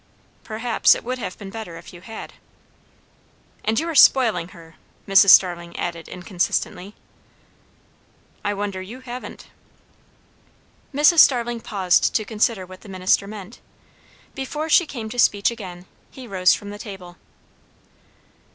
[0.43, 2.33] "Perhaps it would have been better if you had."
[3.63, 4.75] "And you are spoiling her,"
[5.07, 5.29] Mrs.
[5.29, 6.95] Starling added inconsistently.
[8.43, 9.45] "I wonder you haven't."
[10.91, 11.19] Mrs.
[11.19, 13.59] Starling paused to consider what the minister meant.
[14.33, 17.17] Before she came to speech again, he rose from the table.